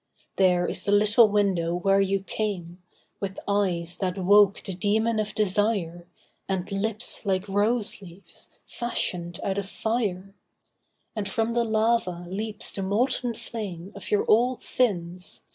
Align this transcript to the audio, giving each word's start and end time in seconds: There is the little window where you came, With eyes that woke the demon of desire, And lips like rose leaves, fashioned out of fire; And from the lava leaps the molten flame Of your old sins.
There 0.37 0.65
is 0.65 0.83
the 0.85 0.91
little 0.91 1.29
window 1.29 1.75
where 1.75 2.01
you 2.01 2.23
came, 2.23 2.81
With 3.19 3.37
eyes 3.47 3.97
that 3.99 4.17
woke 4.17 4.63
the 4.63 4.73
demon 4.73 5.19
of 5.19 5.35
desire, 5.35 6.07
And 6.49 6.71
lips 6.71 7.23
like 7.23 7.47
rose 7.47 8.01
leaves, 8.01 8.49
fashioned 8.65 9.39
out 9.43 9.59
of 9.59 9.69
fire; 9.69 10.33
And 11.15 11.29
from 11.29 11.53
the 11.53 11.63
lava 11.63 12.25
leaps 12.27 12.71
the 12.71 12.81
molten 12.81 13.35
flame 13.35 13.91
Of 13.93 14.09
your 14.09 14.25
old 14.27 14.63
sins. 14.63 15.43